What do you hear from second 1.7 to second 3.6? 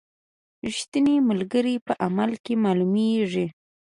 په عمل کې معلومیږي.